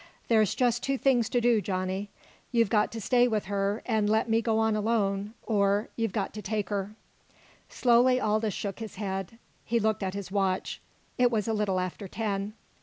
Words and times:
There's 0.29 0.55
just 0.55 0.81
two 0.81 0.97
things 0.97 1.29
to 1.29 1.39
do, 1.39 1.61
Johnny. 1.61 2.09
You've 2.51 2.71
got 2.71 2.91
to 2.91 2.99
stay 2.99 3.27
with 3.27 3.45
her 3.45 3.83
an' 3.85 4.07
let 4.07 4.27
me 4.27 4.41
go 4.41 4.57
on 4.57 4.75
alone 4.75 5.35
or 5.43 5.89
you've 5.95 6.11
got 6.11 6.33
to 6.33 6.41
take 6.41 6.69
her." 6.69 6.95
Slowly 7.69 8.19
Aldous 8.19 8.55
shook 8.55 8.79
his 8.79 8.95
head. 8.95 9.37
He 9.63 9.79
looked 9.79 10.01
at 10.01 10.15
his 10.15 10.31
watch. 10.31 10.81
It 11.19 11.29
was 11.29 11.47
a 11.47 11.53
little 11.53 11.79
after 11.79 12.07
ten. 12.07 12.53